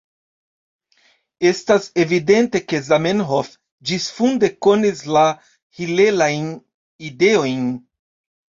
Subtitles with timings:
[1.49, 3.51] Estas evidente, ke Zamenhof
[3.91, 5.27] ĝisfunde konis la
[5.83, 6.49] hilelajn
[7.11, 7.71] ideojn.